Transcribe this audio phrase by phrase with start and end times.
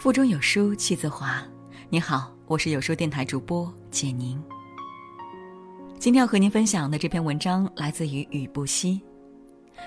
[0.00, 1.46] 腹中有书气自华。
[1.90, 4.42] 你好，我是有书电台主播简宁。
[5.98, 8.98] 今天要和您分享的这篇文章来自于雨不息。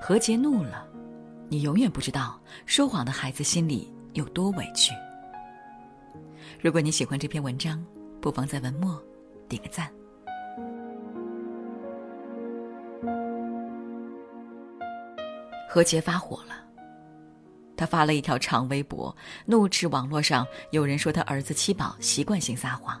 [0.00, 0.86] 何洁怒了，
[1.48, 4.92] 你永远不知道说谎的孩子心里有多委屈。
[6.60, 7.84] 如果你喜欢这篇文章，
[8.20, 9.02] 不妨在文末
[9.48, 9.90] 点个赞。
[15.68, 16.65] 何洁发火了。
[17.76, 23.00] 他发了一条长微博，怒斥网络上有人说他儿子七宝习惯性撒谎。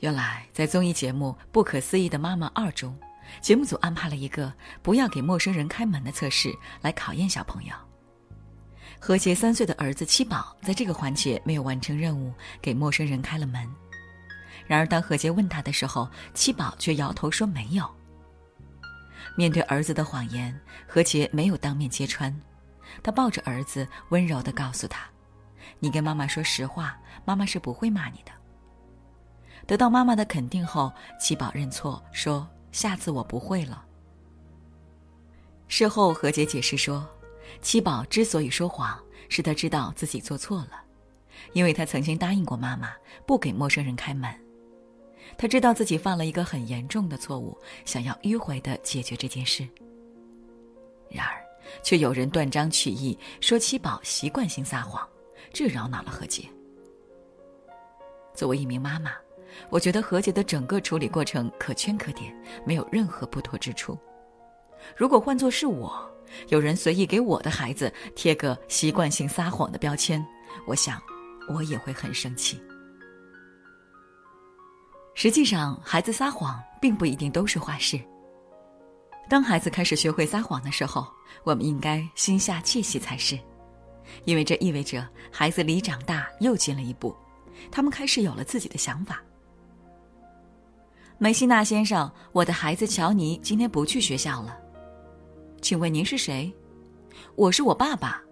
[0.00, 2.96] 原来，在综艺节目《不可思议的妈妈二》中，
[3.40, 7.72] 节目组安排了一个不要给陌生人开门的测试，来考验小朋友。
[8.98, 13.66] 何洁三岁的儿子七宝在这个环节没有完成任务，给陌生人开了门。
[14.66, 17.88] 然而，当何洁问他的时候，七宝却摇头说没有。
[19.34, 22.34] 面对儿子的谎言，何洁没有当面揭穿，
[23.02, 25.00] 她抱着儿子，温柔地告诉他
[25.80, 28.32] ：“你跟妈妈说实话，妈妈是不会骂你的。”
[29.66, 33.84] 得到妈妈的肯定后，七宝认错说：“下次我不会了。”
[35.66, 37.04] 事后，何洁解释说，
[37.60, 38.96] 七宝之所以说谎，
[39.28, 40.80] 是他知道自己做错了，
[41.52, 42.92] 因为他曾经答应过妈妈
[43.26, 44.32] 不给陌生人开门。
[45.36, 49.66] 他知道自己犯了一个很严重的错误，想要迂回的解决这件事。
[51.08, 51.42] 然而，
[51.82, 55.06] 却有人断章取义说七宝习惯性撒谎，
[55.52, 56.44] 这扰恼了何洁。
[58.34, 59.12] 作为一名妈妈，
[59.70, 63.98] 我觉得何洁的整个处理过程可圈可点，没有任何不妥之处。
[64.96, 66.08] 如果换作是我，
[66.48, 70.24] 有人随意给我的孩子贴个习惯性撒谎的标签，
[70.66, 71.00] 我想，
[71.48, 72.60] 我也会很生气。
[75.16, 77.98] 实际上，孩子撒谎并不一定都是坏事。
[79.30, 81.06] 当孩子开始学会撒谎的时候，
[81.42, 83.38] 我们应该心下窃喜才是，
[84.26, 87.16] 因为这意味着孩子离长大又近了一步，
[87.72, 89.22] 他们开始有了自己的想法。
[91.16, 94.54] 梅西纳先生，我的孩子乔尼今天不去学校了，
[95.62, 96.52] 请问您是谁？
[97.36, 98.25] 我是我爸爸。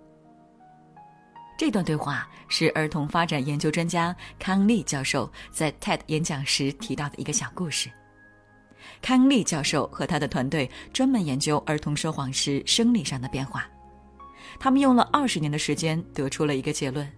[1.57, 7.89] 这段对话是儿童发展研究专家康利教授在 TED 演讲时提到的一个小故事。
[9.01, 13.67] 康利教授和他的团队专门研究儿童说谎时生理上的变化，
[14.59, 17.11] 他们用了二十年的时间得出了一个结论：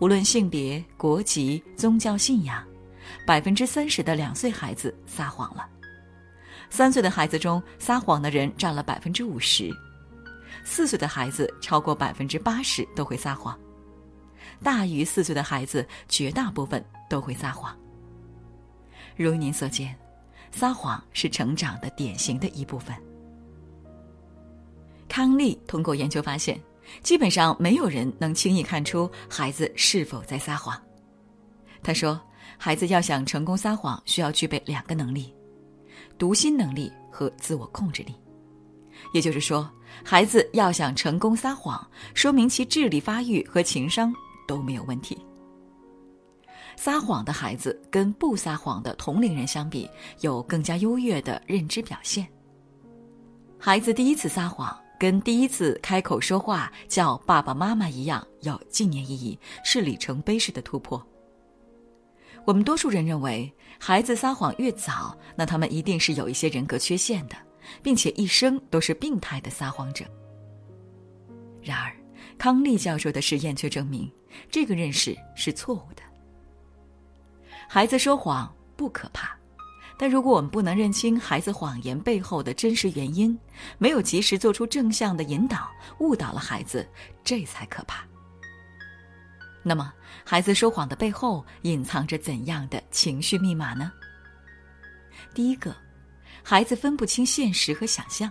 [0.00, 2.64] 无论性别、国籍、宗教信仰，
[3.26, 5.62] 百分之三十的两岁孩子撒谎了；
[6.70, 9.70] 三岁的孩子中撒谎的人占了百分之五十。
[10.64, 13.58] 四岁的孩子超过百分之八十都会撒谎，
[14.62, 17.76] 大于四岁的孩子绝大部分都会撒谎。
[19.16, 19.96] 如您所见，
[20.52, 22.94] 撒谎是成长的典型的一部分。
[25.08, 26.60] 康利通过研究发现，
[27.02, 30.80] 基本上没有人能轻易看出孩子是否在撒谎。
[31.82, 32.20] 他说，
[32.56, 35.34] 孩子要想成功撒谎，需要具备两个能力：
[36.18, 38.14] 读心能力和自我控制力。
[39.14, 39.70] 也就是说，
[40.04, 44.14] 孩子要想成功撒谎，说明其智力发育和情商
[44.46, 45.18] 都没有问题。
[46.76, 49.90] 撒谎的孩子跟不撒谎的同龄人相比，
[50.20, 52.26] 有更加优越的认知表现。
[53.58, 61.04] 孩子第一次撒谎，跟第一次开口说话叫爸爸妈妈一样，有纪念意义，是里程碑式的突破。
[62.44, 67.34] 我们多数人认为，孩子撒谎越早，那他们一定是有一些人格缺陷的。
[67.82, 70.04] 并且一生都是病态的撒谎者。
[71.62, 71.92] 然而，
[72.38, 74.10] 康利教授的实验却证明，
[74.50, 76.02] 这个认识是错误的。
[77.68, 79.36] 孩子说谎不可怕，
[79.98, 83.38] 但如果我们不能认清孩子谎言背后的真实原因，
[83.76, 86.88] 没有及时做出正向的引导，误导了孩子，
[87.22, 88.06] 这才可怕。
[89.62, 89.92] 那么，
[90.24, 93.92] 孩子说谎的背后隐藏着怎样的情绪密码呢？
[95.34, 95.74] 第一个。
[96.42, 98.30] 孩子分不清现实和想象。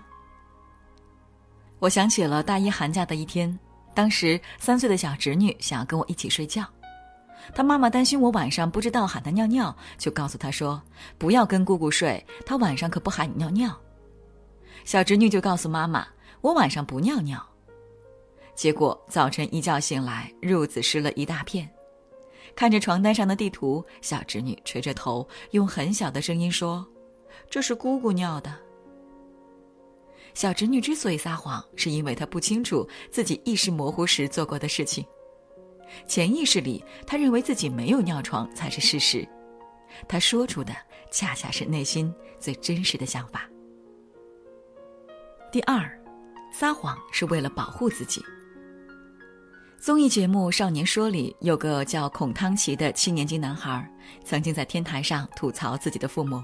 [1.79, 3.57] 我想起了大一寒假的一天，
[3.93, 6.65] 当时三岁的小侄女想要跟我一起睡觉，
[7.53, 10.81] 她妈妈担心我晚上不知道喊她尿尿，就告诉她说
[11.19, 13.79] ：“不要跟姑姑睡，她晚上可不喊你尿尿。”
[14.85, 16.07] 小侄女就告诉妈妈
[16.41, 17.45] ：“我晚上不尿尿。”
[18.55, 21.69] 结果早晨一觉醒来，褥子湿了一大片，
[22.55, 26.83] 看着床单上的地图，小侄女垂着头，用很小的声音说。
[27.49, 28.53] 这是姑姑尿的。
[30.33, 35.05] 小侄女之所以撒谎，是因为她不清楚自己意识模糊时做过的事情。
[36.05, 39.27] 潜意识里，她认为自己没有尿床才是事实。
[40.07, 40.75] 她说出的
[41.09, 43.49] 恰恰是内心最真实的想法。
[45.51, 45.89] 第二，
[46.51, 48.21] 撒谎是为了保护自己。
[49.79, 53.89] 综艺节目《少年说》里有个叫孔汤奇的七年级男孩，
[54.25, 56.43] 曾经在天台上吐槽自己的父母。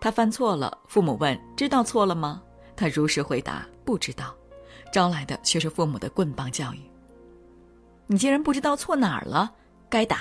[0.00, 2.42] 他犯错了，父母问：“知道错了吗？”
[2.76, 4.34] 他如实回答：“不知道。”
[4.92, 6.80] 招来的却是父母的棍棒教育。
[8.06, 9.52] 你竟然不知道错哪儿了，
[9.90, 10.20] 该打。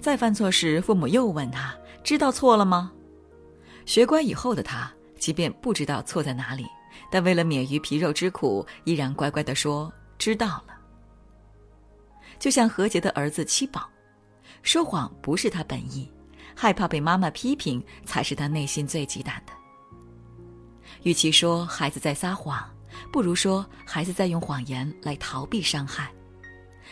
[0.00, 2.92] 再犯错时，父母又问他：“知道错了吗？”
[3.86, 6.66] 学乖以后的他，即便不知道错在哪里，
[7.10, 9.92] 但为了免于皮肉之苦，依然乖乖地说。
[10.16, 10.74] 知道了，
[12.38, 13.86] 就像何洁的儿子七宝，
[14.62, 16.10] 说谎不是他本意，
[16.54, 19.52] 害怕被妈妈批评才是他内心最忌惮的。
[21.02, 22.64] 与其说孩子在撒谎，
[23.12, 26.10] 不如说孩子在用谎言来逃避伤害，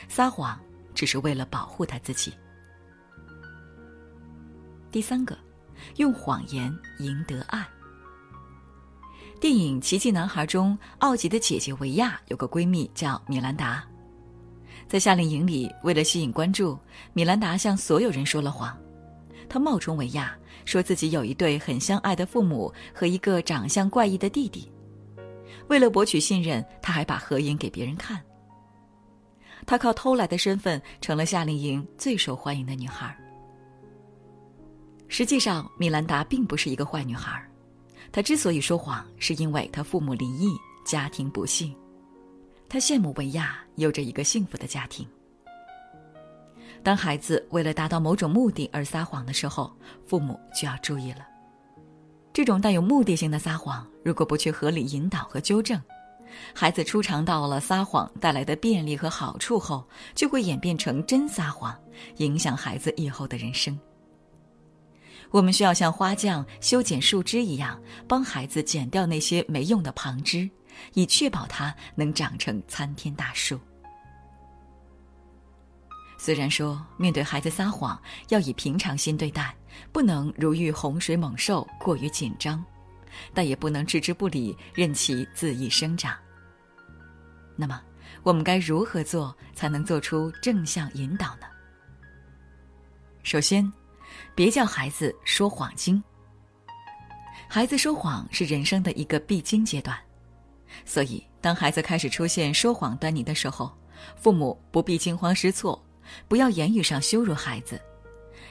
[0.09, 0.59] 撒谎
[0.95, 2.33] 只是为了保护他自己。
[4.91, 5.39] 第三个，
[5.97, 7.67] 用谎言赢得爱。
[9.41, 13.83] 电影《奇迹男孩》中，奥吉的姐姐维亚有个闺蜜叫米兰达。
[14.87, 16.79] 在夏令营里，为了吸引关注，
[17.15, 18.77] 米兰达向所有人说了谎。
[19.53, 20.35] 他冒充维亚，
[20.65, 24.73] 说自己有一对很相爱的父母和一个长相怪异的弟弟。
[25.69, 28.19] 为了博取信任，他还把合影给别人看。
[29.67, 33.15] 他靠偷来的身份成了夏令营最受欢迎的女孩。
[35.07, 37.47] 实际上，米兰达并不是一个坏女孩。
[38.11, 41.77] 他之所以说谎，是因为他父母离异，家庭不幸。
[42.71, 45.07] 他羡慕维亚有着一个幸福的家庭。
[46.83, 49.73] 当孩子为了达到某种目的而撒谎的时候，
[50.05, 51.27] 父母就要注意了。
[52.33, 55.81] 这种带有目的性的撒谎，如果不去合理引导和纠正，
[56.55, 61.79] 孩子初尝到了撒谎带来的便利和好处后，就会演变成真撒谎，
[62.17, 63.79] 影响孩子以后的人生。
[65.31, 70.51] 我们需要像花匠修剪树枝一样，帮孩子剪掉那些没用的旁枝，
[70.95, 73.59] 以确保它能长成参天大树。
[76.25, 79.53] 虽然说面对孩子撒谎要以平常心对待，
[79.91, 82.65] 不能如遇洪水猛兽过于紧张，
[83.35, 86.17] 但也不能置之不理，任其恣意生长。
[87.57, 87.83] 那么，
[88.23, 91.47] 我们该如何做才能做出正向引导呢？
[93.25, 93.69] 首先。
[94.35, 96.03] 别叫孩子说谎精。
[97.49, 99.99] 孩子说谎是人生的一个必经阶段，
[100.85, 103.77] 所以当孩子开始出现说谎端倪的时候，
[104.17, 105.83] 父母不必惊慌失措，
[106.29, 107.81] 不要言语上羞辱孩子，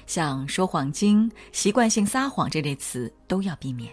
[0.06, 3.92] 像“说谎精”“习惯性撒谎”这类词都要避免。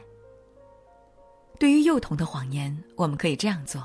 [1.58, 3.84] 对于幼童的谎言，我们可以这样做：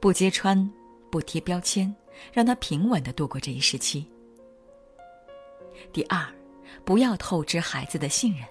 [0.00, 0.70] 不揭穿，
[1.10, 1.94] 不贴标签，
[2.32, 4.10] 让他平稳的度过这一时期。
[5.92, 6.26] 第二。
[6.84, 8.42] 不要透支孩子的信任。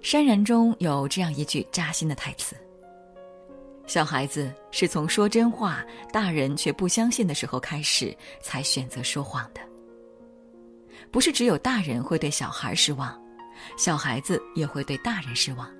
[0.00, 2.56] 山然中有这样一句扎心的台词
[3.92, 9.60] ：“小孩子是从说真话，大人却不相信的时候开始，才选择说谎的。
[11.10, 13.22] 不是只有大人会对小孩失望，
[13.76, 15.70] 小孩子也会对大人失望。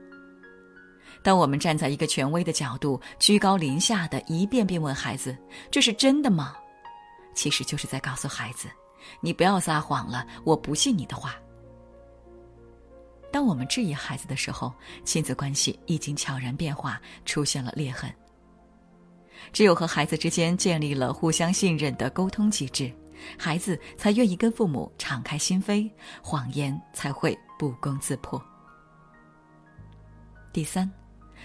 [1.22, 5.34] 当我们站在一个权威的角度，居高临下的一遍遍问孩子
[5.72, 6.54] ：‘这是真的吗？’
[7.34, 8.68] 其实就是在告诉孩子。”
[9.22, 11.34] 你不要撒谎了，我不信你的话。
[13.32, 14.73] 当我们质疑孩子的时候，
[15.05, 18.12] 亲子关系已经悄然变化，出现了裂痕。
[19.53, 22.93] 只有和孩子之间建立了互相信任的沟通机制，
[23.39, 25.91] 孩子才愿意跟父母敞开心扉，
[26.22, 28.41] 谎言才会不攻自破。
[30.53, 30.89] 第三，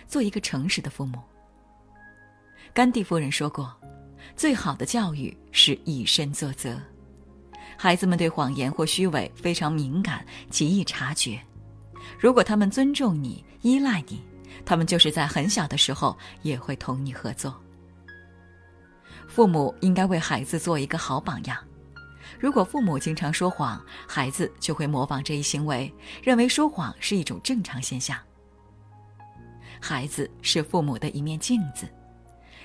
[0.05, 1.19] 做一个诚实的父母。
[2.73, 3.73] 甘地夫人说过
[4.35, 6.77] ：“最好的教育是以身作则。”
[7.79, 11.39] 孩子们对谎言或虚伪非常敏感，极易察觉。
[12.19, 14.21] 如果他们尊重你、依赖你，
[14.65, 17.55] 他们就是在很小的时候也会同你合作。
[19.27, 21.57] 父母应该为孩子做一个好榜样。
[22.39, 25.91] 如果父母经常说谎，孩子就会模仿这一行为，
[26.23, 28.17] 认为说谎是一种正常现象。
[29.79, 31.87] 孩子是父母的一面镜子，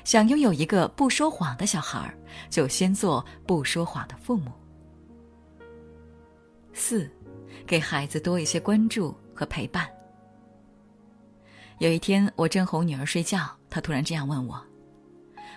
[0.04, 2.12] 想拥有一个不说谎的小孩，
[2.48, 4.50] 就先做不说谎的父母。
[6.72, 7.10] 四，
[7.66, 9.88] 给孩子多一些关注和陪伴。
[11.80, 14.64] 有一天，我正哄女儿睡觉，她突然这样问我：“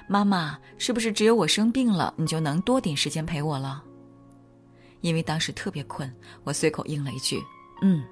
[0.09, 3.83] 妈妈，是不是只有我生病了，你就能多点时间陪我了？”
[5.01, 6.11] 因为当时特别困，
[6.43, 7.39] 我随口应了一句
[7.83, 8.03] ：“嗯。”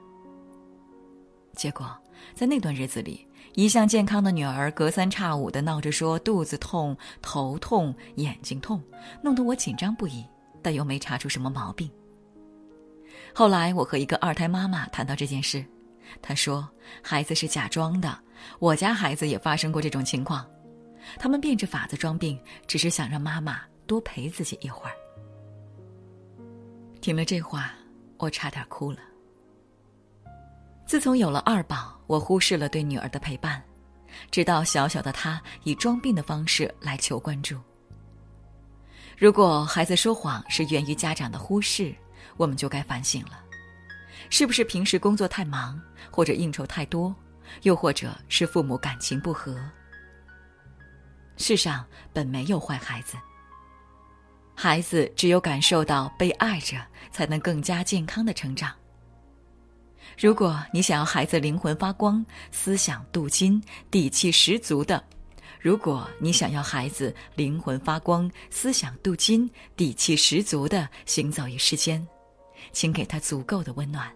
[1.57, 1.91] 结果，
[2.35, 8.79] 在那段日子里，一向健康的女儿隔三差五的闹着说肚子痛、头痛、眼睛痛，
[9.23, 10.23] 弄得我紧张不已，
[10.61, 11.89] 但又没查出什么毛病。
[13.35, 15.65] 后来我和一个二胎妈妈谈到这件事，
[16.21, 16.69] 她说
[17.01, 18.17] ：“孩子是假装的，
[18.59, 20.45] 我家孩子也发生过这种情况。
[21.17, 24.95] 他们变着法子装病，只是想让妈妈多陪自己一会儿。
[27.01, 27.73] 听了这话，
[28.17, 28.99] 我差点哭了。
[30.85, 33.61] 自从有了二宝，我忽视了对女儿的陪伴，
[34.29, 37.57] 直到小小的她以装病的方式来求关注。
[39.17, 41.93] 如果孩子说谎是源于家长的忽视，
[42.37, 43.43] 我们就该反省了，
[44.29, 47.13] 是不是平时工作太忙，或者应酬太多，
[47.61, 49.57] 又或者是父母感情不和？
[51.37, 53.17] 世上本没有坏孩子，
[54.55, 56.77] 孩子只有感受到被爱着，
[57.11, 58.71] 才能更加健康的成长。
[60.19, 65.01] 如果你想要孩子灵魂发光、思想镀金、底气十足的；
[65.59, 72.05] 如果你想要孩子灵魂发光、思想镀金、底气十足的行走于世间，
[72.73, 74.11] 请给他足够的温暖。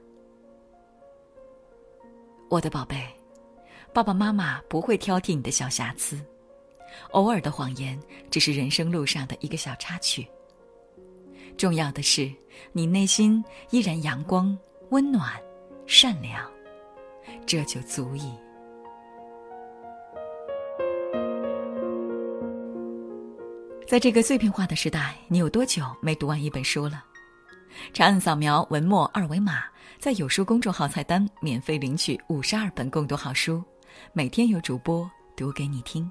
[2.49, 3.01] 我的宝贝，
[3.93, 6.19] 爸爸妈妈不会挑剔你的小瑕疵。
[7.11, 7.99] 偶尔的谎言，
[8.31, 10.27] 只是人生路上的一个小插曲。
[11.57, 12.31] 重要的是，
[12.71, 14.57] 你内心依然阳光、
[14.89, 15.33] 温暖、
[15.85, 16.49] 善良，
[17.45, 18.31] 这就足矣。
[23.87, 27.03] 在这个碎片化的时代，你有多久没读完一本书了？
[27.93, 29.63] 长按扫描文末二维码，
[29.99, 33.63] 在有书公众号菜单免费领取五十二本共读好书，
[34.13, 36.09] 每天有主播读给你听。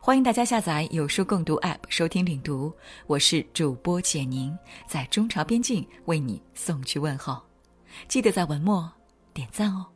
[0.00, 2.72] 欢迎大家下载有书共读 App 收听领读，
[3.06, 4.56] 我是主播简宁，
[4.86, 7.40] 在中朝边境为你送去问候，
[8.06, 8.90] 记得在文末
[9.32, 9.93] 点赞哦。